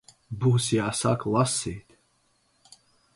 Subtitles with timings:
[0.43, 1.95] Būs jāsāk lasīt...